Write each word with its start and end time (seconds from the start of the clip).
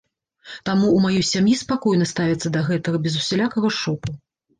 Таму 0.67 0.85
ў 0.91 0.97
маёй 1.03 1.25
сям'і 1.31 1.53
спакойна 1.63 2.07
ставяцца 2.13 2.47
да 2.55 2.63
гэтага, 2.71 2.97
без 3.05 3.19
усялякага 3.21 3.69
шоку. 3.83 4.17